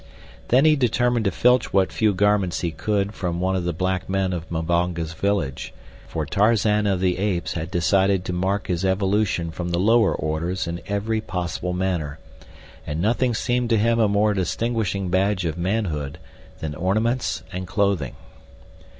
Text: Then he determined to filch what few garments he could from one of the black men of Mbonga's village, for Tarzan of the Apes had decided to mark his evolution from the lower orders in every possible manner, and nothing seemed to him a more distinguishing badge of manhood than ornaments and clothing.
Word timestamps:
Then 0.47 0.65
he 0.65 0.75
determined 0.75 1.25
to 1.25 1.31
filch 1.31 1.71
what 1.71 1.91
few 1.91 2.11
garments 2.15 2.61
he 2.61 2.71
could 2.71 3.13
from 3.13 3.39
one 3.39 3.55
of 3.55 3.65
the 3.65 3.71
black 3.71 4.09
men 4.09 4.33
of 4.33 4.49
Mbonga's 4.49 5.13
village, 5.13 5.75
for 6.07 6.25
Tarzan 6.25 6.87
of 6.87 7.01
the 7.01 7.19
Apes 7.19 7.53
had 7.53 7.69
decided 7.69 8.25
to 8.25 8.33
mark 8.33 8.65
his 8.65 8.83
evolution 8.83 9.51
from 9.51 9.69
the 9.69 9.77
lower 9.77 10.15
orders 10.15 10.65
in 10.65 10.81
every 10.87 11.21
possible 11.21 11.73
manner, 11.73 12.17
and 12.87 12.99
nothing 12.99 13.35
seemed 13.35 13.69
to 13.69 13.77
him 13.77 13.99
a 13.99 14.07
more 14.07 14.33
distinguishing 14.33 15.09
badge 15.09 15.45
of 15.45 15.55
manhood 15.55 16.17
than 16.61 16.73
ornaments 16.73 17.43
and 17.53 17.67
clothing. 17.67 18.15